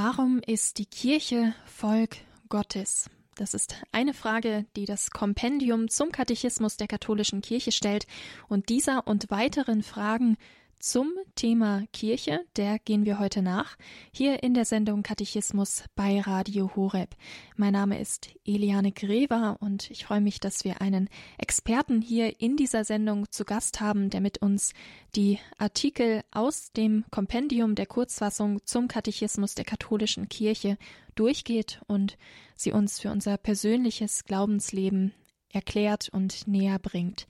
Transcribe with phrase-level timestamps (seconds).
[0.00, 3.10] Warum ist die Kirche Volk Gottes?
[3.34, 8.06] Das ist eine Frage, die das Kompendium zum Katechismus der katholischen Kirche stellt,
[8.46, 10.36] und dieser und weiteren Fragen
[10.80, 13.76] zum Thema Kirche, der gehen wir heute nach,
[14.12, 17.16] hier in der Sendung Katechismus bei Radio Horeb.
[17.56, 22.56] Mein Name ist Eliane Greva und ich freue mich, dass wir einen Experten hier in
[22.56, 24.72] dieser Sendung zu Gast haben, der mit uns
[25.16, 30.78] die Artikel aus dem Kompendium der Kurzfassung zum Katechismus der katholischen Kirche
[31.14, 32.16] durchgeht und
[32.54, 35.12] sie uns für unser persönliches Glaubensleben
[35.52, 37.26] erklärt und näher bringt.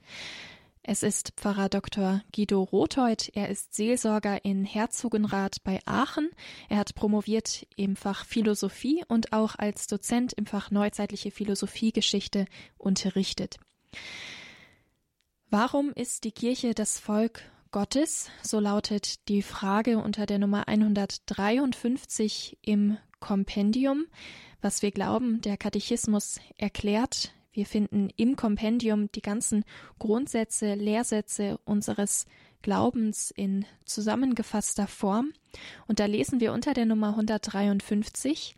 [0.91, 2.23] Es ist Pfarrer Dr.
[2.35, 3.29] Guido Rothold.
[3.35, 6.31] Er ist Seelsorger in Herzogenrath bei Aachen.
[6.67, 12.47] Er hat promoviert im Fach Philosophie und auch als Dozent im Fach Neuzeitliche Philosophiegeschichte
[12.79, 13.57] unterrichtet.
[15.51, 18.31] Warum ist die Kirche das Volk Gottes?
[18.41, 24.07] So lautet die Frage unter der Nummer 153 im Kompendium.
[24.59, 29.65] Was wir glauben, der Katechismus erklärt wir finden im Kompendium die ganzen
[29.97, 32.25] Grundsätze, Lehrsätze unseres
[32.61, 35.31] Glaubens in zusammengefasster Form.
[35.87, 38.55] Und da lesen wir unter der Nummer 153,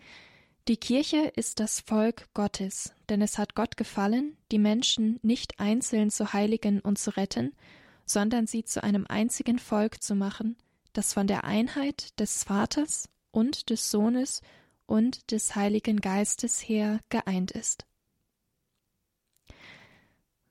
[0.67, 6.11] die Kirche ist das Volk Gottes, denn es hat Gott gefallen, die Menschen nicht einzeln
[6.11, 7.53] zu heiligen und zu retten,
[8.05, 10.55] sondern sie zu einem einzigen Volk zu machen,
[10.94, 14.42] das von der Einheit des Vaters und des Sohnes
[14.86, 17.86] und des Heiligen Geistes her geeint ist.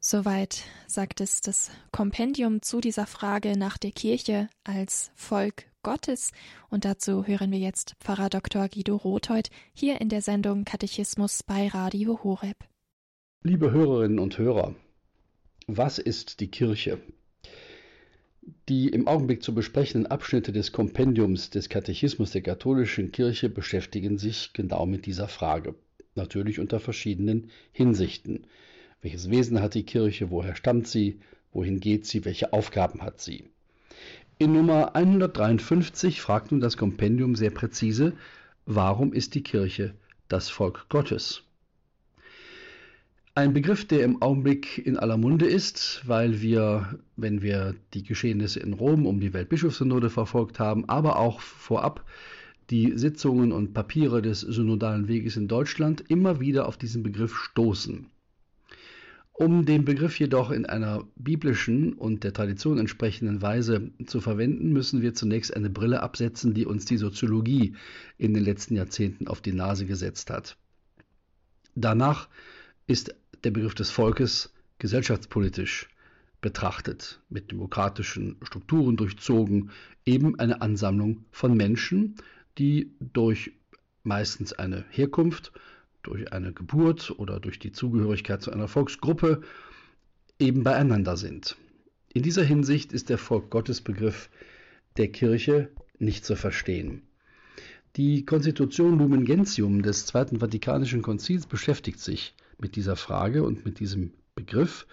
[0.02, 6.32] Soweit sagt es das Kompendium zu dieser Frage nach der Kirche als Volk Gottes.
[6.70, 8.66] Und dazu hören wir jetzt Pfarrer Dr.
[8.68, 12.56] Guido Rothold hier in der Sendung Katechismus bei Radio Horeb.
[13.42, 14.74] Liebe Hörerinnen und Hörer,
[15.66, 16.98] was ist die Kirche?
[18.70, 24.54] Die im Augenblick zu besprechenden Abschnitte des Kompendiums des Katechismus der katholischen Kirche beschäftigen sich
[24.54, 25.74] genau mit dieser Frage,
[26.14, 28.46] natürlich unter verschiedenen Hinsichten.
[29.02, 30.30] Welches Wesen hat die Kirche?
[30.30, 31.20] Woher stammt sie?
[31.52, 32.24] Wohin geht sie?
[32.24, 33.44] Welche Aufgaben hat sie?
[34.38, 38.14] In Nummer 153 fragt nun das Kompendium sehr präzise,
[38.66, 39.94] warum ist die Kirche
[40.28, 41.42] das Volk Gottes?
[43.34, 48.60] Ein Begriff, der im Augenblick in aller Munde ist, weil wir, wenn wir die Geschehnisse
[48.60, 52.04] in Rom um die Weltbischofssynode verfolgt haben, aber auch vorab
[52.70, 58.10] die Sitzungen und Papiere des synodalen Weges in Deutschland immer wieder auf diesen Begriff stoßen.
[59.40, 65.00] Um den Begriff jedoch in einer biblischen und der Tradition entsprechenden Weise zu verwenden, müssen
[65.00, 67.74] wir zunächst eine Brille absetzen, die uns die Soziologie
[68.18, 70.58] in den letzten Jahrzehnten auf die Nase gesetzt hat.
[71.74, 72.28] Danach
[72.86, 75.88] ist der Begriff des Volkes gesellschaftspolitisch
[76.42, 79.70] betrachtet, mit demokratischen Strukturen durchzogen,
[80.04, 82.16] eben eine Ansammlung von Menschen,
[82.58, 83.52] die durch
[84.02, 85.50] meistens eine Herkunft
[86.02, 89.42] durch eine Geburt oder durch die Zugehörigkeit zu einer Volksgruppe
[90.38, 91.56] eben beieinander sind.
[92.12, 94.30] In dieser Hinsicht ist der Volk Gottes Begriff
[94.96, 97.02] der Kirche nicht zu verstehen.
[97.96, 103.80] Die Konstitution Lumen Gentium des Zweiten Vatikanischen Konzils beschäftigt sich mit dieser Frage und mit
[103.80, 104.86] diesem Begriff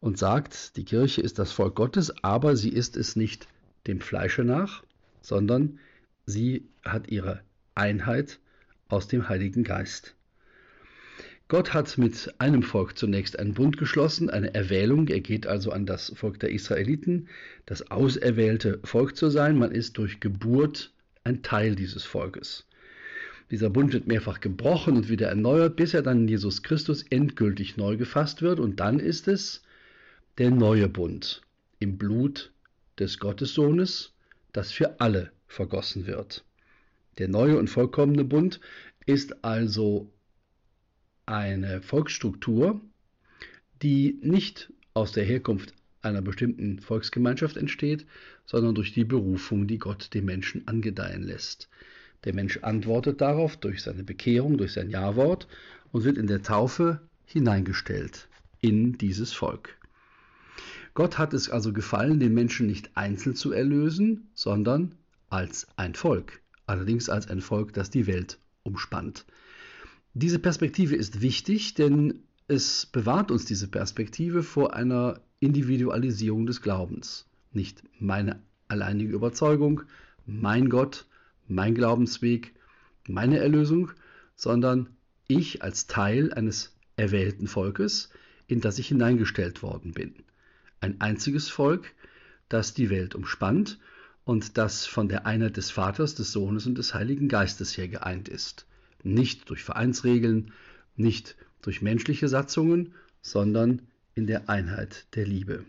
[0.00, 3.48] und sagt, die Kirche ist das Volk Gottes, aber sie ist es nicht
[3.86, 4.82] dem Fleische nach,
[5.20, 5.78] sondern
[6.26, 7.42] sie hat ihre
[7.74, 8.40] Einheit
[8.88, 10.14] aus dem Heiligen Geist.
[11.48, 15.08] Gott hat mit einem Volk zunächst einen Bund geschlossen, eine Erwählung.
[15.08, 17.28] Er geht also an das Volk der Israeliten,
[17.64, 19.56] das auserwählte Volk zu sein.
[19.56, 20.92] Man ist durch Geburt
[21.24, 22.66] ein Teil dieses Volkes.
[23.50, 27.78] Dieser Bund wird mehrfach gebrochen und wieder erneuert, bis er dann in Jesus Christus endgültig
[27.78, 28.60] neu gefasst wird.
[28.60, 29.62] Und dann ist es
[30.36, 31.40] der neue Bund
[31.78, 32.52] im Blut
[32.98, 34.12] des Gottessohnes,
[34.52, 36.44] das für alle vergossen wird.
[37.16, 38.60] Der neue und vollkommene Bund
[39.06, 40.10] ist also
[41.28, 42.80] eine Volksstruktur,
[43.82, 48.06] die nicht aus der Herkunft einer bestimmten Volksgemeinschaft entsteht,
[48.46, 51.68] sondern durch die Berufung, die Gott dem Menschen angedeihen lässt.
[52.24, 55.46] Der Mensch antwortet darauf durch seine Bekehrung, durch sein Ja-Wort
[55.92, 58.28] und wird in der Taufe hineingestellt
[58.60, 59.76] in dieses Volk.
[60.94, 64.94] Gott hat es also gefallen, den Menschen nicht einzeln zu erlösen, sondern
[65.30, 69.24] als ein Volk, allerdings als ein Volk, das die Welt umspannt.
[70.20, 77.28] Diese Perspektive ist wichtig, denn es bewahrt uns diese Perspektive vor einer Individualisierung des Glaubens.
[77.52, 79.82] Nicht meine alleinige Überzeugung,
[80.26, 81.06] mein Gott,
[81.46, 82.52] mein Glaubensweg,
[83.06, 83.92] meine Erlösung,
[84.34, 84.88] sondern
[85.28, 88.10] ich als Teil eines erwählten Volkes,
[88.48, 90.16] in das ich hineingestellt worden bin.
[90.80, 91.94] Ein einziges Volk,
[92.48, 93.78] das die Welt umspannt
[94.24, 98.28] und das von der Einheit des Vaters, des Sohnes und des Heiligen Geistes her geeint
[98.28, 98.66] ist.
[99.02, 100.52] Nicht durch Vereinsregeln,
[100.96, 103.82] nicht durch menschliche Satzungen, sondern
[104.14, 105.64] in der Einheit der Liebe.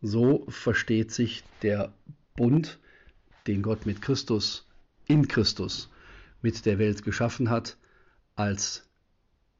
[0.00, 1.92] So versteht sich der
[2.36, 2.78] Bund,
[3.46, 4.66] den Gott mit Christus,
[5.06, 5.90] in Christus,
[6.40, 7.76] mit der Welt geschaffen hat,
[8.34, 8.88] als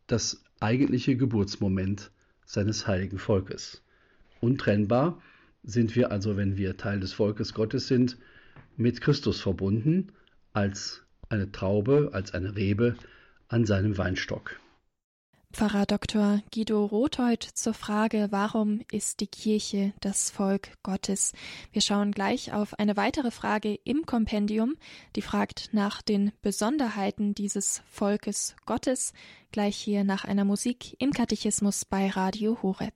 [0.06, 2.10] das eigentliche Geburtsmoment
[2.44, 3.82] seines heiligen Volkes.
[4.40, 5.22] Untrennbar
[5.62, 8.18] sind wir also, wenn wir Teil des Volkes Gottes sind,
[8.76, 10.12] mit Christus verbunden,
[10.52, 12.96] als eine Traube, als eine Rebe
[13.48, 14.60] an seinem Weinstock.
[15.52, 16.40] Pfarrer Dr.
[16.54, 21.34] Guido Rothold zur Frage, warum ist die Kirche das Volk Gottes?
[21.72, 24.76] Wir schauen gleich auf eine weitere Frage im Kompendium,
[25.14, 29.12] die fragt nach den Besonderheiten dieses Volkes Gottes,
[29.52, 32.94] gleich hier nach einer Musik im Katechismus bei Radio Horeb.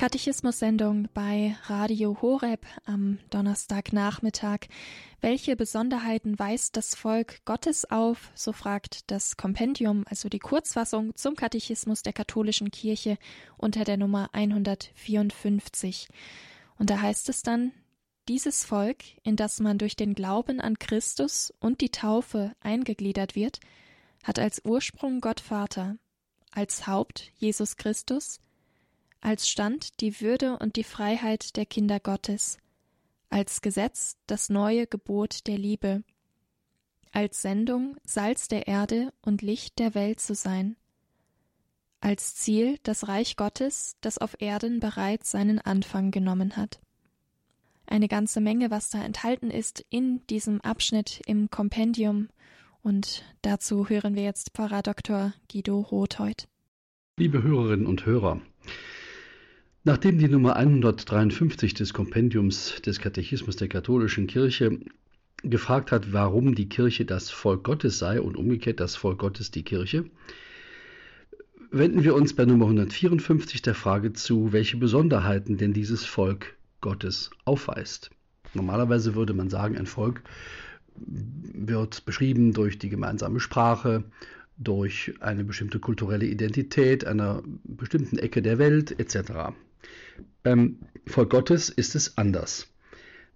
[0.00, 4.60] Katechismus-Sendung bei Radio Horeb am Donnerstagnachmittag.
[5.20, 8.30] Welche Besonderheiten weist das Volk Gottes auf?
[8.34, 13.18] So fragt das Kompendium, also die Kurzfassung zum Katechismus der katholischen Kirche
[13.58, 16.08] unter der Nummer 154.
[16.78, 17.72] Und da heißt es dann,
[18.26, 23.60] dieses Volk, in das man durch den Glauben an Christus und die Taufe eingegliedert wird,
[24.24, 25.98] hat als Ursprung Gott Vater,
[26.52, 28.40] als Haupt Jesus Christus,
[29.20, 32.58] als Stand die Würde und die Freiheit der Kinder Gottes,
[33.28, 36.02] als Gesetz das neue Gebot der Liebe,
[37.12, 40.76] als Sendung Salz der Erde und Licht der Welt zu sein,
[42.00, 46.80] als Ziel das Reich Gottes, das auf Erden bereits seinen Anfang genommen hat.
[47.86, 52.28] Eine ganze Menge, was da enthalten ist in diesem Abschnitt im Kompendium,
[52.82, 55.34] und dazu hören wir jetzt Pfarrer Dr.
[55.52, 56.48] Guido Rothold.
[57.18, 58.40] Liebe Hörerinnen und Hörer,
[59.82, 64.78] Nachdem die Nummer 153 des Kompendiums des Katechismus der katholischen Kirche
[65.42, 69.62] gefragt hat, warum die Kirche das Volk Gottes sei und umgekehrt das Volk Gottes die
[69.62, 70.04] Kirche,
[71.70, 77.30] wenden wir uns bei Nummer 154 der Frage zu, welche Besonderheiten denn dieses Volk Gottes
[77.46, 78.10] aufweist.
[78.52, 80.22] Normalerweise würde man sagen, ein Volk
[80.94, 84.04] wird beschrieben durch die gemeinsame Sprache,
[84.58, 89.54] durch eine bestimmte kulturelle Identität einer bestimmten Ecke der Welt etc.
[90.42, 92.68] Beim Volk Gottes ist es anders.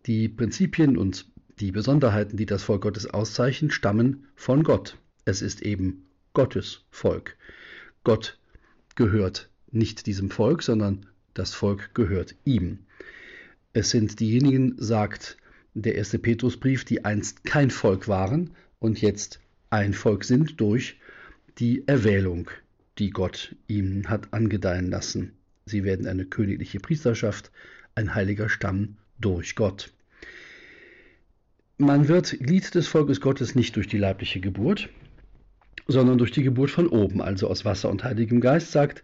[0.06, 1.26] Die Prinzipien und
[1.60, 4.98] die Besonderheiten, die das Volk Gottes auszeichnen, stammen von Gott.
[5.25, 7.36] Es ist eben Gottes Volk.
[8.02, 8.38] Gott
[8.96, 12.81] gehört nicht diesem Volk, sondern das Volk gehört ihm.
[13.72, 15.37] Es sind diejenigen, sagt
[15.75, 19.40] der erste Petrusbrief, die einst kein Volk waren und jetzt
[19.70, 21.00] ein Volk sind durch
[21.58, 22.50] die Erwählung,
[22.98, 25.32] die Gott ihnen hat angedeihen lassen.
[25.66, 27.50] Sie werden eine königliche Priesterschaft,
[27.94, 29.93] ein heiliger Stamm durch Gott.
[31.78, 34.90] Man wird Glied des Volkes Gottes nicht durch die leibliche Geburt,
[35.87, 39.02] sondern durch die Geburt von oben, also aus Wasser und Heiligem Geist, sagt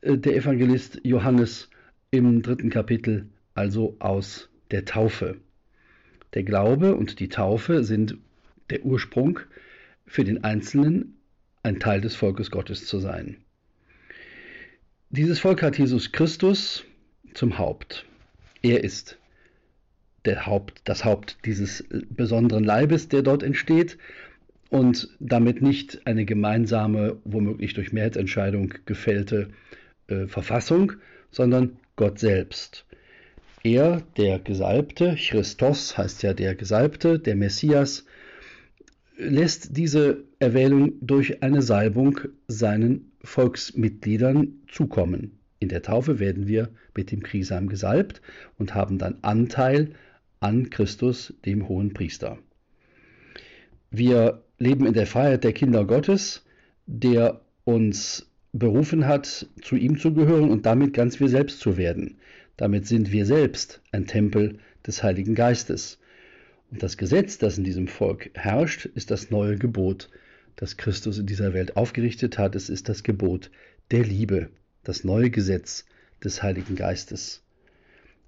[0.00, 1.70] äh, der Evangelist Johannes
[2.10, 5.36] im dritten Kapitel, also aus der Taufe.
[6.34, 8.18] Der Glaube und die Taufe sind
[8.70, 9.40] der Ursprung
[10.06, 11.16] für den Einzelnen,
[11.62, 13.38] ein Teil des Volkes Gottes zu sein.
[15.10, 16.84] Dieses Volk hat Jesus Christus
[17.34, 18.04] zum Haupt.
[18.62, 19.18] Er ist
[20.24, 23.98] der Haupt, das Haupt dieses besonderen Leibes, der dort entsteht
[24.70, 29.50] und damit nicht eine gemeinsame, womöglich durch Mehrheitsentscheidung gefällte
[30.08, 30.92] äh, Verfassung,
[31.30, 32.84] sondern Gott selbst.
[33.62, 38.04] Er, der Gesalbte, Christos heißt ja der Gesalbte, der Messias,
[39.16, 45.38] lässt diese Erwählung durch eine Salbung seinen Volksmitgliedern zukommen.
[45.58, 48.20] In der Taufe werden wir mit dem Krisam gesalbt
[48.58, 49.94] und haben dann Anteil
[50.40, 52.38] an Christus, dem hohen Priester.
[53.90, 56.44] Wir leben in der Freiheit der Kinder Gottes,
[56.86, 62.18] der uns berufen hat, zu ihm zu gehören und damit ganz wir selbst zu werden.
[62.56, 65.98] Damit sind wir selbst ein Tempel des Heiligen Geistes.
[66.70, 70.10] Und das Gesetz, das in diesem Volk herrscht, ist das neue Gebot,
[70.56, 72.54] das Christus in dieser Welt aufgerichtet hat.
[72.54, 73.50] Es ist das Gebot
[73.90, 74.48] der Liebe,
[74.82, 75.84] das neue Gesetz
[76.22, 77.42] des Heiligen Geistes.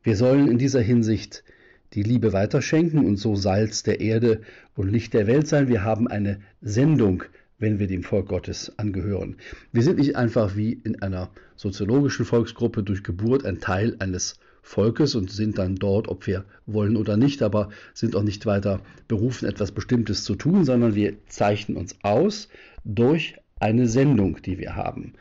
[0.02, 1.44] Wir sollen in dieser Hinsicht
[1.92, 4.42] die Liebe weiterschenken und so Salz der Erde
[4.74, 5.68] und Licht der Welt sein.
[5.68, 7.24] Wir haben eine Sendung,
[7.58, 9.36] wenn wir dem Volk Gottes angehören.
[9.72, 15.14] Wir sind nicht einfach wie in einer soziologischen Volksgruppe durch Geburt ein Teil eines Volkes
[15.14, 19.48] und sind dann dort, ob wir wollen oder nicht, aber sind auch nicht weiter berufen,
[19.48, 22.48] etwas Bestimmtes zu tun, sondern wir zeichnen uns aus
[22.84, 25.12] durch eine Sendung, die wir haben.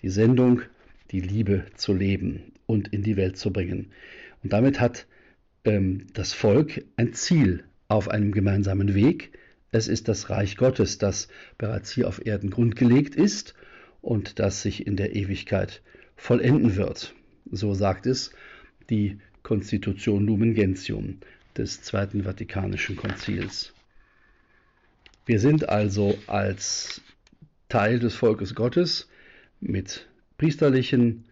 [0.00, 0.62] Die Sendung,
[1.10, 3.92] die Liebe zu leben und in die Welt zu bringen.
[4.42, 5.06] Und damit hat
[5.64, 9.30] ähm, das Volk ein Ziel auf einem gemeinsamen Weg.
[9.72, 13.54] Es ist das Reich Gottes, das bereits hier auf Erden grundgelegt ist
[14.00, 15.82] und das sich in der Ewigkeit
[16.16, 17.14] vollenden wird.
[17.52, 18.32] So sagt es
[18.90, 21.18] die Constitution Lumen Gentium
[21.56, 23.72] des Zweiten Vatikanischen Konzils.
[25.24, 27.00] Wir sind also als
[27.68, 29.08] Teil des Volkes Gottes
[29.60, 31.24] mit priesterlichen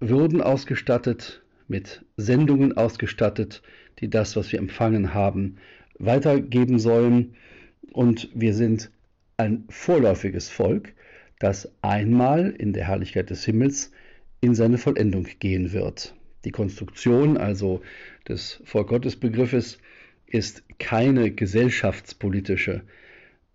[0.00, 3.62] Würden ausgestattet, mit Sendungen ausgestattet,
[4.00, 5.56] die das, was wir empfangen haben,
[5.98, 7.36] weitergeben sollen.
[7.92, 8.90] Und wir sind
[9.36, 10.92] ein vorläufiges Volk,
[11.38, 13.92] das einmal in der Herrlichkeit des Himmels
[14.40, 16.14] in seine Vollendung gehen wird.
[16.44, 17.82] Die Konstruktion also
[18.28, 19.78] des Volkgottesbegriffes
[20.26, 22.82] ist keine gesellschaftspolitische.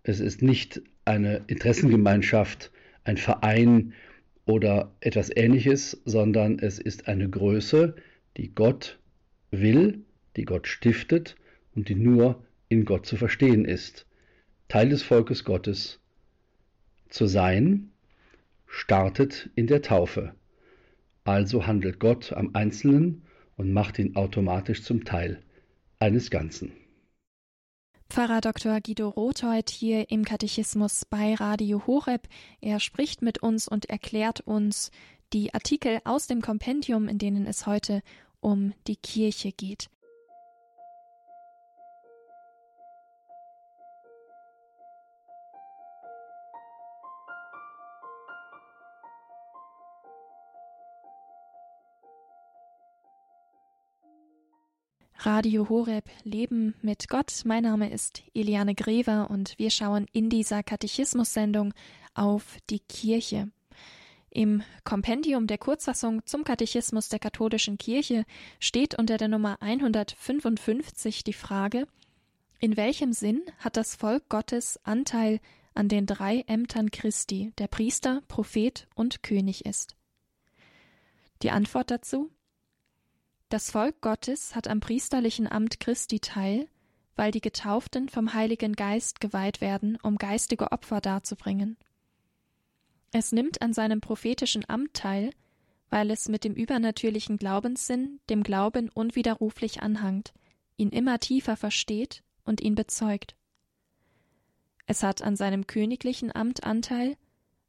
[0.02, 2.70] Es ist nicht eine Interessengemeinschaft,
[3.04, 3.92] ein Verein
[4.44, 7.94] oder etwas ähnliches, sondern es ist eine Größe,
[8.36, 8.98] die Gott
[9.50, 10.00] will,
[10.36, 11.36] die Gott stiftet
[11.74, 14.06] und die nur in Gott zu verstehen ist.
[14.68, 16.00] Teil des Volkes Gottes
[17.08, 17.90] zu sein,
[18.66, 20.32] startet in der Taufe.
[21.24, 23.22] Also handelt Gott am Einzelnen
[23.56, 25.42] und macht ihn automatisch zum Teil
[25.98, 26.72] eines Ganzen.
[28.08, 28.80] Pfarrer Dr.
[28.80, 32.26] Guido Rothold hier im Katechismus bei Radio Horeb.
[32.60, 34.90] Er spricht mit uns und erklärt uns
[35.32, 38.02] die Artikel aus dem Kompendium, in denen es heute
[38.40, 39.90] um die Kirche geht.
[55.22, 57.42] Radio Horeb Leben mit Gott.
[57.44, 61.74] Mein Name ist Eliane Grever und wir schauen in dieser Katechismus-Sendung
[62.14, 63.50] auf die Kirche.
[64.30, 68.24] Im Kompendium der Kurzfassung zum Katechismus der katholischen Kirche
[68.60, 71.86] steht unter der Nummer 155 die Frage,
[72.58, 75.40] in welchem Sinn hat das Volk Gottes Anteil
[75.74, 79.96] an den drei Ämtern Christi, der Priester, Prophet und König ist?
[81.42, 82.30] Die Antwort dazu
[83.50, 86.68] das Volk Gottes hat am priesterlichen Amt Christi teil,
[87.16, 91.76] weil die Getauften vom Heiligen Geist geweiht werden, um geistige Opfer darzubringen.
[93.12, 95.30] Es nimmt an seinem prophetischen Amt teil,
[95.90, 100.32] weil es mit dem übernatürlichen Glaubenssinn dem Glauben unwiderruflich anhangt,
[100.76, 103.34] ihn immer tiefer versteht und ihn bezeugt.
[104.86, 107.16] Es hat an seinem königlichen Amt Anteil,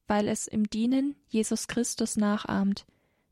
[0.07, 2.85] weil es im Dienen Jesus Christus nachahmt,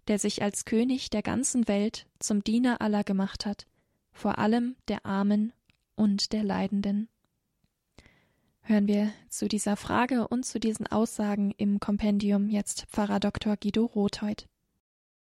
[0.10, 3.68] der sich als König der ganzen Welt zum Diener aller gemacht hat,
[4.12, 5.54] vor allem der Armen
[5.96, 7.08] und der Leidenden.
[8.64, 13.56] Hören wir zu dieser Frage und zu diesen Aussagen im Kompendium jetzt Pfarrer Dr.
[13.56, 14.48] Guido Rothheut.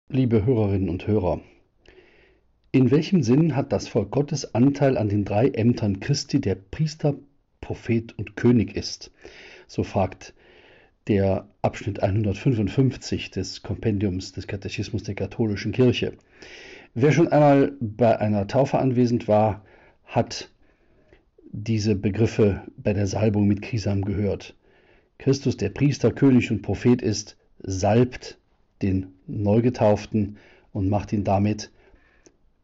[0.10, 1.41] Liebe Hörerinnen und Hörer,
[2.72, 7.15] in welchem Sinn hat das Volk Gottes Anteil an den drei Ämtern Christi, der Priester,
[7.60, 9.12] Prophet und König ist?
[9.67, 10.34] So fragt
[11.07, 16.13] der Abschnitt 155 des Kompendiums des Katechismus der katholischen Kirche.
[16.93, 19.63] Wer schon einmal bei einer Taufe anwesend war,
[20.05, 20.49] hat
[21.51, 24.55] diese Begriffe bei der Salbung mit Krisam gehört.
[25.17, 28.37] Christus, der Priester, König und Prophet ist, salbt
[28.81, 30.37] den Neugetauften
[30.73, 31.71] und macht ihn damit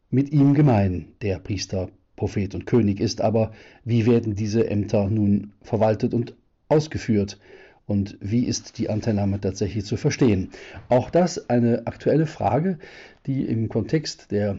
[0.10, 3.22] mit ihm gemein, der Priester, Prophet und König ist.
[3.22, 3.52] Aber
[3.84, 6.36] wie werden diese Ämter nun verwaltet und
[6.68, 7.40] ausgeführt?
[7.86, 10.50] Und wie ist die Anteilnahme tatsächlich zu verstehen.
[10.90, 12.80] Auch das eine aktuelle Frage,
[13.26, 14.58] die im Kontext der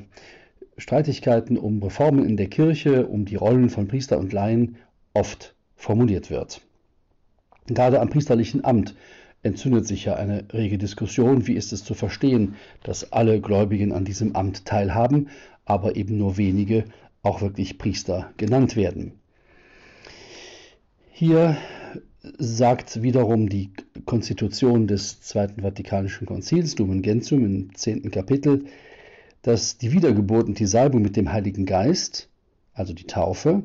[0.76, 4.76] Streitigkeiten um Reformen in der Kirche, um die Rollen von Priester und Laien
[5.14, 6.60] oft formuliert wird.
[7.66, 8.94] Gerade am priesterlichen Amt
[9.42, 14.04] entzündet sich ja eine rege Diskussion, wie ist es zu verstehen, dass alle Gläubigen an
[14.04, 15.28] diesem Amt teilhaben,
[15.64, 16.84] aber eben nur wenige
[17.22, 19.12] auch wirklich Priester genannt werden.
[21.10, 21.56] Hier
[22.38, 23.70] sagt wiederum die
[24.06, 28.64] Konstitution des Zweiten Vatikanischen Konzils, Lumen Gentium, im zehnten Kapitel,
[29.42, 32.28] dass die Wiedergeburt und die Salbung mit dem Heiligen Geist,
[32.72, 33.62] also die Taufe,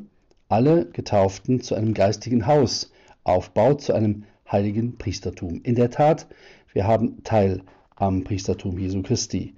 [0.49, 2.91] alle Getauften zu einem geistigen Haus
[3.23, 5.61] aufbaut, zu einem heiligen Priestertum.
[5.63, 6.27] In der Tat,
[6.73, 7.61] wir haben Teil
[7.95, 9.55] am Priestertum Jesu Christi,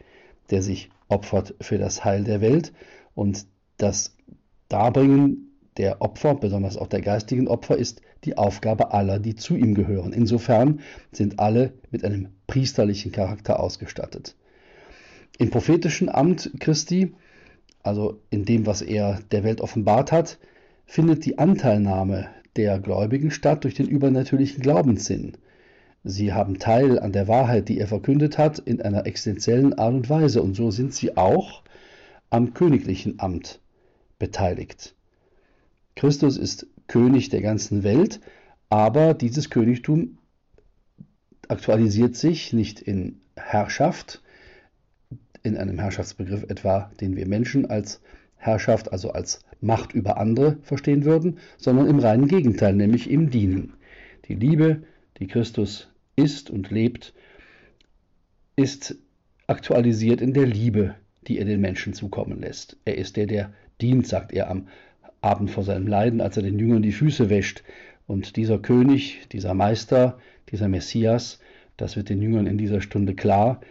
[0.50, 2.74] der sich opfert für das Heil der Welt
[3.16, 3.46] und
[3.78, 4.16] das
[4.70, 9.74] Darbringen der Opfer, besonders auch der geistigen Opfer, ist die Aufgabe aller, die zu ihm
[9.74, 10.14] gehören.
[10.14, 14.36] Insofern sind alle mit einem priesterlichen Charakter ausgestattet.
[15.38, 17.14] Im prophetischen Amt Christi,
[17.84, 20.38] also in dem, was er der Welt offenbart hat,
[20.86, 25.38] findet die Anteilnahme der Gläubigen statt durch den übernatürlichen Glaubenssinn.
[26.04, 30.10] Sie haben Teil an der Wahrheit, die er verkündet hat, in einer existenziellen Art und
[30.10, 31.64] Weise, und so sind sie auch
[32.30, 33.60] am königlichen Amt
[34.20, 34.96] beteiligt.
[35.96, 38.20] Christus ist König der ganzen Welt,
[38.68, 40.18] aber dieses Königtum
[41.48, 44.22] aktualisiert sich nicht in Herrschaft,
[45.42, 48.02] in einem Herrschaftsbegriff etwa, den wir Menschen als
[48.36, 53.76] Herrschaft, also als Macht über andere verstehen würden, sondern im reinen Gegenteil, nämlich im Dienen.
[54.28, 54.84] Die Liebe,
[55.18, 57.14] die Christus ist und lebt,
[58.58, 58.98] ist
[59.48, 60.96] aktualisiert in der Liebe,
[61.26, 62.76] die er den Menschen zukommen lässt.
[62.84, 64.68] Er ist der, der dient, sagt er am
[65.22, 67.64] Abend vor seinem Leiden, als er den Jüngern die Füße wäscht.
[68.08, 70.18] Und dieser König, dieser Meister,
[70.52, 71.40] dieser Messias,
[71.78, 73.62] das wird den Jüngern in dieser Stunde klar,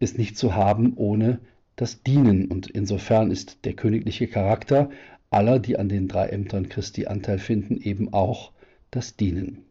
[0.00, 1.38] ist nicht zu haben ohne
[1.76, 2.46] das Dienen.
[2.46, 4.90] Und insofern ist der königliche Charakter
[5.30, 8.50] aller, die an den drei Ämtern Christi Anteil finden, eben auch
[8.90, 9.64] das Dienen.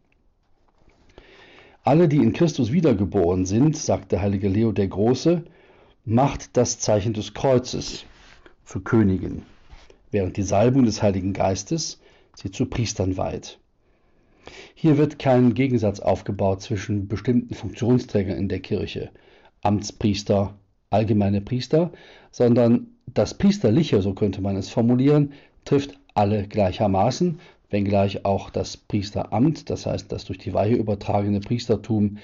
[1.84, 5.44] Alle, die in Christus wiedergeboren sind, sagt der heilige Leo der Große,
[6.04, 8.06] macht das Zeichen des Kreuzes
[8.64, 9.42] für Königen
[10.10, 12.00] während die Salbung des Heiligen Geistes
[12.34, 13.58] sie zu Priestern weiht.
[14.74, 19.10] Hier wird kein Gegensatz aufgebaut zwischen bestimmten Funktionsträgern in der Kirche,
[19.62, 20.54] Amtspriester,
[20.90, 21.92] allgemeine Priester,
[22.30, 25.32] sondern das Priesterliche, so könnte man es formulieren,
[25.64, 32.18] trifft alle gleichermaßen, wenngleich auch das Priesteramt, das heißt das durch die Weihe übertragene Priestertum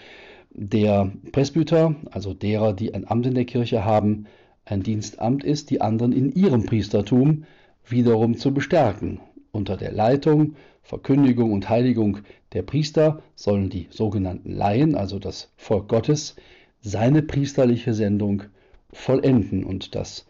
[0.51, 4.27] der Presbyter, also derer, die ein Amt in der Kirche haben,
[4.65, 7.45] ein Dienstamt ist, die anderen in ihrem Priestertum
[7.87, 9.21] wiederum zu bestärken.
[9.51, 12.19] Unter der Leitung, Verkündigung und Heiligung
[12.53, 16.37] der Priester sollen die sogenannten Laien, also das Volk Gottes,
[16.81, 18.45] seine priesterliche Sendung
[18.93, 20.27] vollenden und das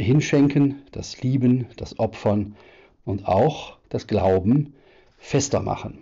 [0.00, 2.56] Hinschenken, das Lieben, das Opfern
[3.04, 4.74] und auch das Glauben
[5.18, 5.98] fester machen.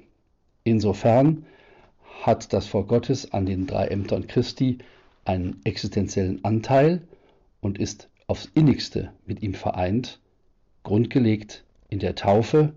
[0.64, 1.44] Insofern
[2.22, 4.78] hat das Volk Gottes an den drei Ämtern Christi
[5.24, 7.02] einen existenziellen Anteil
[7.60, 10.20] und ist aufs innigste mit ihm vereint
[10.82, 12.74] grundgelegt in der Taufe,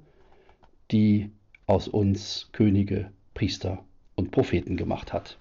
[0.91, 1.31] die
[1.67, 3.83] aus uns Könige, Priester
[4.15, 5.37] und Propheten gemacht hat.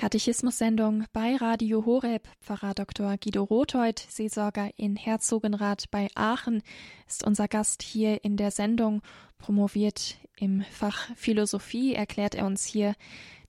[0.00, 2.26] Katechismus-Sendung bei Radio Horeb.
[2.40, 3.18] Pfarrer Dr.
[3.18, 6.62] Guido Rothold, Seelsorger in Herzogenrath bei Aachen,
[7.06, 9.02] ist unser Gast hier in der Sendung.
[9.36, 12.94] Promoviert im Fach Philosophie erklärt er uns hier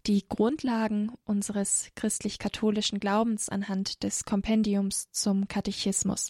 [0.07, 6.29] die Grundlagen unseres christlich-katholischen Glaubens anhand des Kompendiums zum Katechismus.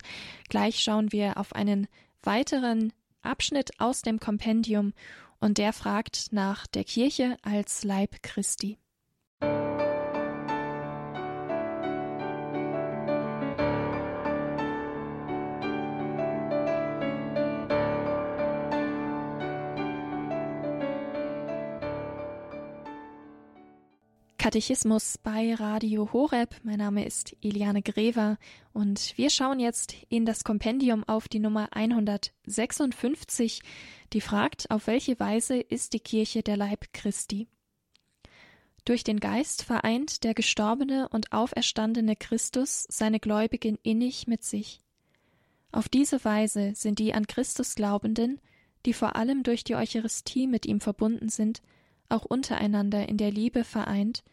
[0.49, 1.88] Gleich schauen wir auf einen
[2.23, 4.93] weiteren Abschnitt aus dem Kompendium
[5.39, 8.77] und der fragt nach der Kirche als Leib Christi.
[24.41, 26.56] Katechismus bei Radio Horeb.
[26.63, 28.39] Mein Name ist Eliane Grever
[28.73, 33.62] und wir schauen jetzt in das Kompendium auf die Nummer 156,
[34.13, 37.49] die fragt, auf welche Weise ist die Kirche der Leib Christi?
[38.84, 44.82] Durch den Geist vereint der gestorbene und auferstandene Christus seine Gläubigen innig mit sich.
[45.71, 48.41] Auf diese Weise sind die an Christus Glaubenden,
[48.88, 51.62] die vor allem durch die Eucharistie mit ihm verbunden sind,
[52.12, 54.24] auch untereinander in der Liebe vereint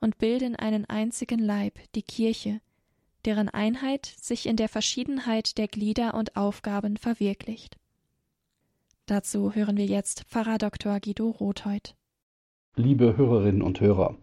[0.00, 2.60] und bilden einen einzigen Leib, die Kirche,
[3.24, 7.76] deren Einheit sich in der Verschiedenheit der Glieder und Aufgaben verwirklicht.
[9.06, 11.00] Dazu hören wir jetzt Pfarrer Dr.
[11.00, 11.94] Guido Rothold.
[12.76, 14.16] Liebe Hörerinnen und Hörer,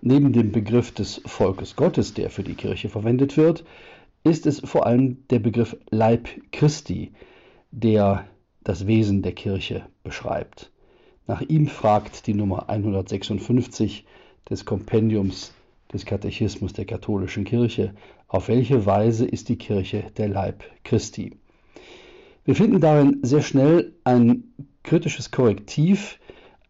[0.00, 3.64] neben dem Begriff des Volkes Gottes, der für die Kirche verwendet wird,
[4.22, 7.12] ist es vor allem der Begriff Leib Christi,
[7.70, 8.26] der
[8.62, 10.70] das Wesen der Kirche beschreibt.
[11.26, 14.04] Nach ihm fragt die Nummer 156
[14.50, 15.54] des Kompendiums
[15.90, 17.94] des Katechismus der katholischen Kirche.
[18.28, 21.38] Auf welche Weise ist die Kirche der Leib Christi?
[22.44, 24.44] Wir finden darin sehr schnell ein
[24.82, 26.18] kritisches Korrektiv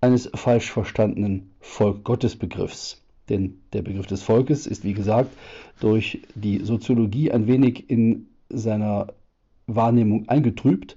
[0.01, 3.03] eines falsch verstandenen Volk Gottes Begriffs.
[3.29, 5.33] Denn der Begriff des Volkes ist, wie gesagt,
[5.81, 9.15] durch die Soziologie ein wenig in seiner
[9.67, 10.97] Wahrnehmung eingetrübt.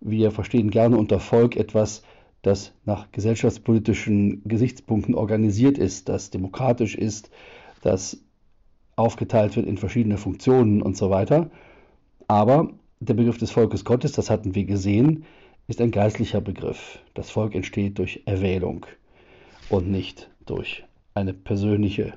[0.00, 2.02] Wir verstehen gerne unter Volk etwas,
[2.42, 7.30] das nach gesellschaftspolitischen Gesichtspunkten organisiert ist, das demokratisch ist,
[7.82, 8.18] das
[8.94, 11.50] aufgeteilt wird in verschiedene Funktionen und so weiter.
[12.28, 12.70] Aber
[13.00, 15.24] der Begriff des Volkes Gottes, das hatten wir gesehen,
[15.68, 17.00] ist ein geistlicher Begriff.
[17.14, 18.86] Das Volk entsteht durch Erwählung
[19.68, 22.14] und nicht durch eine persönliche,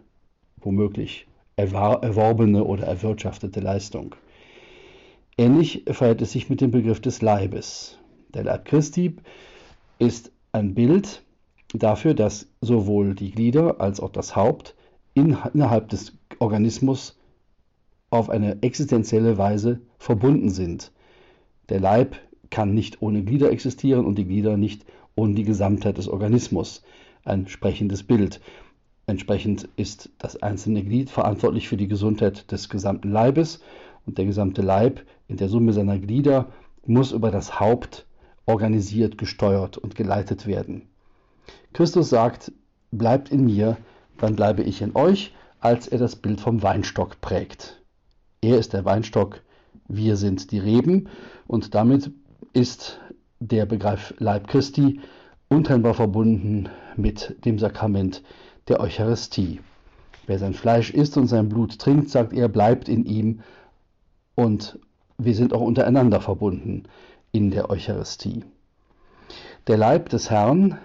[0.57, 4.15] womöglich erworbene oder erwirtschaftete Leistung.
[5.37, 7.97] Ähnlich verhält es sich mit dem Begriff des Leibes.
[8.33, 9.15] Der Leib Christi
[9.99, 11.23] ist ein Bild
[11.73, 14.75] dafür, dass sowohl die Glieder als auch das Haupt
[15.13, 17.17] innerhalb des Organismus
[18.09, 20.91] auf eine existenzielle Weise verbunden sind.
[21.67, 22.15] Der Leib
[22.49, 24.85] kann nicht ohne Glieder existieren und die Glieder nicht
[25.15, 26.81] ohne die Gesamtheit des Organismus.
[27.23, 28.39] Ein sprechendes Bild.
[29.05, 33.61] Entsprechend ist das einzelne Glied verantwortlich für die Gesundheit des gesamten Leibes
[34.05, 36.51] und der gesamte Leib in der Summe seiner Glieder
[36.85, 38.07] muss über das Haupt
[38.49, 40.81] organisiert, gesteuert und geleitet werden.
[41.71, 42.51] Christus sagt,
[42.91, 43.77] bleibt in mir,
[44.17, 47.79] dann bleibe ich in euch, als er das Bild vom Weinstock prägt.
[48.41, 49.41] Er ist der Weinstock,
[49.87, 51.09] wir sind die Reben
[51.45, 52.11] und damit
[52.53, 52.99] ist
[53.39, 54.99] der Begriff Leib Christi
[55.49, 58.23] untrennbar verbunden mit dem Sakrament
[58.67, 59.59] der Eucharistie.
[60.25, 63.41] Wer sein Fleisch isst und sein Blut trinkt, sagt er, bleibt in ihm
[64.33, 64.79] und
[65.19, 66.85] wir sind auch untereinander verbunden
[67.31, 68.43] in der Eucharistie.
[69.67, 70.79] Der Leib des Herrn,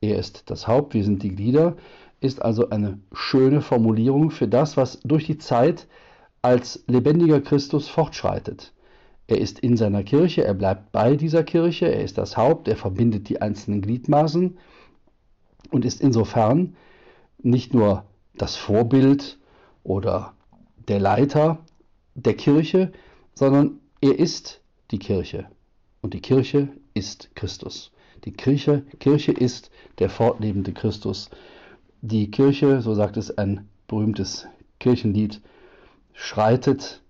[0.00, 1.76] er ist das Haupt, wir sind die Glieder,
[2.20, 5.86] ist also eine schöne Formulierung für das, was durch die Zeit
[6.42, 8.72] als lebendiger Christus fortschreitet.
[9.28, 12.76] Er ist in seiner Kirche, er bleibt bei dieser Kirche, er ist das Haupt, er
[12.76, 14.56] verbindet die einzelnen Gliedmaßen
[15.70, 16.76] und ist insofern
[17.42, 19.38] nicht nur das Vorbild
[19.82, 20.34] oder
[20.88, 21.58] der Leiter
[22.14, 22.92] der Kirche,
[23.34, 25.48] sondern er ist die Kirche
[26.06, 27.90] und die Kirche ist Christus.
[28.24, 31.30] Die Kirche, Kirche ist der fortlebende Christus.
[32.00, 34.46] Die Kirche, so sagt es ein berühmtes
[34.78, 35.40] Kirchenlied,
[36.12, 37.02] schreitet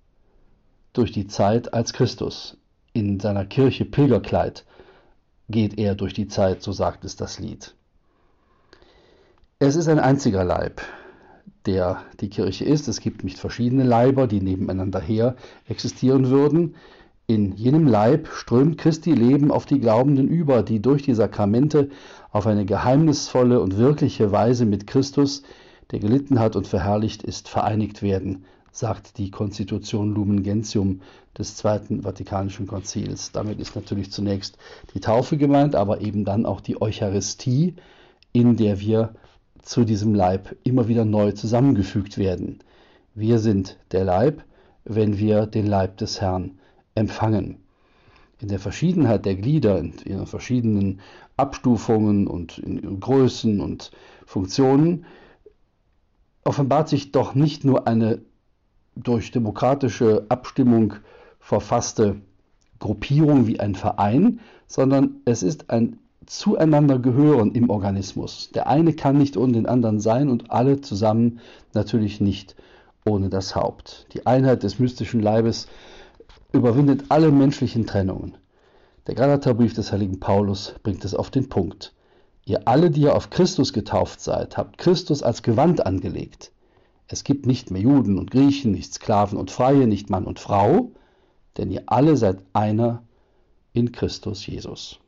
[0.95, 2.57] durch die Zeit als Christus.
[2.95, 4.65] In seiner Kirche Pilgerkleid
[5.51, 7.75] geht er durch die Zeit, so sagt es das Lied.
[9.59, 10.81] Es ist ein einziger Leib,
[11.67, 12.89] der die Kirche ist.
[12.89, 16.77] Es gibt nicht verschiedene Leiber, die nebeneinander her existieren würden.
[17.27, 21.91] In jenem Leib strömt Christi Leben auf die Glaubenden über, die durch die Sakramente
[22.31, 25.43] auf eine geheimnisvolle und wirkliche Weise mit Christus,
[25.91, 28.45] der gelitten hat und verherrlicht ist, vereinigt werden
[28.77, 31.01] sagt die Konstitution Lumen Gentium
[31.39, 33.33] des Zweiten Vatikanischen Konzils.
[33.33, 34.59] Damit ist natürlich zunächst
[34.93, 37.75] die Taufe gemeint, aber eben dann auch die Eucharistie,
[38.33, 39.15] in der wir
[39.63, 42.59] zu diesem Leib immer wieder neu zusammengefügt werden.
[43.15, 44.45] Wir sind der Leib,
[44.85, 46.59] wenn wir den Leib des Herrn
[46.97, 47.59] empfangen.
[48.41, 51.01] In der Verschiedenheit der Glieder, in ihren verschiedenen
[51.37, 53.93] Abstufungen und in Größen und
[54.27, 55.07] Funktionen,
[56.45, 58.21] offenbart sich doch nicht nur eine
[58.95, 60.95] durch demokratische Abstimmung
[61.39, 62.17] verfasste
[62.79, 68.51] Gruppierung wie ein Verein, sondern es ist ein Zueinandergehören im Organismus.
[68.53, 71.41] Der eine kann nicht ohne den anderen sein und alle zusammen
[71.73, 72.57] natürlich nicht
[73.05, 74.09] ohne das Haupt.
[74.13, 75.69] Die Einheit des mystischen Leibes
[76.53, 78.37] überwindet alle menschlichen Trennungen.
[79.07, 81.95] Der Galaterbrief des heiligen Paulus bringt es auf den Punkt.
[82.45, 86.53] Ihr alle, die ihr auf Christus getauft seid, habt Christus als Gewand angelegt.
[87.09, 90.91] Es gibt nicht mehr Juden und Griechen, nicht Sklaven und Freie, nicht Mann und Frau,
[91.57, 93.03] denn ihr alle seid einer
[93.73, 94.99] in Christus Jesus.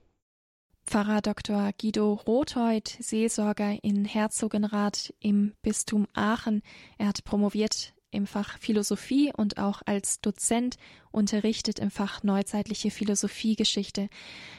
[0.85, 1.71] Pfarrer Dr.
[1.79, 6.63] Guido Rothold, Seelsorger in Herzogenrath im Bistum Aachen.
[6.97, 10.77] Er hat promoviert im Fach Philosophie und auch als Dozent
[11.11, 14.09] unterrichtet im Fach Neuzeitliche Philosophiegeschichte.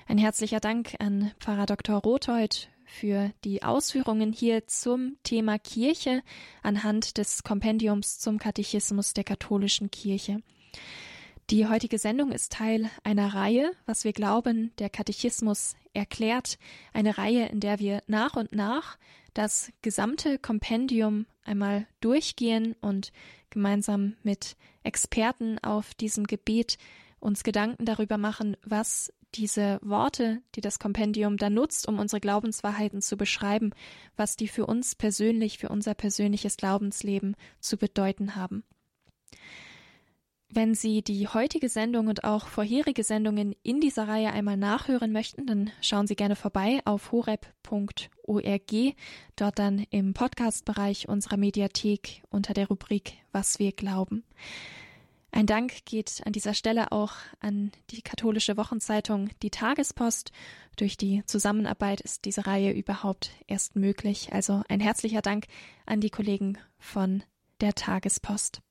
[0.08, 1.98] Ein herzlicher Dank an Pfarrer Dr.
[1.98, 6.22] Rothold für die Ausführungen hier zum Thema Kirche
[6.64, 10.42] anhand des Kompendiums zum Katechismus der katholischen Kirche.
[11.50, 16.60] Die heutige Sendung ist Teil einer Reihe, was wir glauben, der Katechismus erklärt,
[16.94, 18.98] eine Reihe, in der wir nach und nach
[19.34, 23.12] das gesamte Kompendium einmal durchgehen und
[23.50, 26.78] gemeinsam mit Experten auf diesem Gebiet
[27.20, 33.02] uns Gedanken darüber machen, was diese Worte, die das Kompendium da nutzt, um unsere Glaubenswahrheiten
[33.02, 33.72] zu beschreiben,
[34.16, 38.64] was die für uns persönlich, für unser persönliches Glaubensleben zu bedeuten haben.
[40.52, 45.46] Wenn Sie die heutige Sendung und auch vorherige Sendungen in dieser Reihe einmal nachhören möchten,
[45.46, 48.96] dann schauen Sie gerne vorbei auf horeb.org,
[49.36, 54.24] dort dann im Podcast-Bereich unserer Mediathek unter der Rubrik Was wir glauben.
[55.32, 60.32] Ein Dank geht an dieser Stelle auch an die katholische Wochenzeitung Die Tagespost.
[60.78, 64.34] Durch die Zusammenarbeit ist diese Reihe überhaupt erst möglich.
[64.34, 65.46] Also ein herzlicher Dank
[65.86, 67.22] an die Kollegen von
[67.62, 68.62] der Tagespost.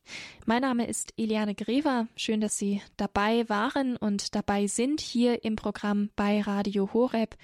[0.46, 2.08] Mein Name ist Eliane Grever.
[2.16, 7.36] Schön, dass Sie dabei waren und dabei sind hier im Programm bei Radio Horeb.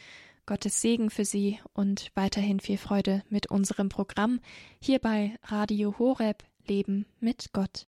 [0.47, 4.41] Gottes Segen für Sie und weiterhin viel Freude mit unserem Programm
[4.79, 7.87] hier bei Radio Horeb Leben mit Gott.